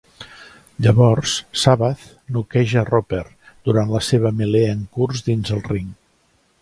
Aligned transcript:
Llavors 0.85 1.33
Shabazz 1.63 2.07
noqueja 2.37 2.85
Roper 2.89 3.21
durant 3.69 3.93
la 3.97 4.01
seva 4.09 4.33
melé 4.41 4.65
en 4.71 4.83
curs 4.99 5.23
dins 5.29 5.53
el 5.59 5.63
ring. 5.75 5.93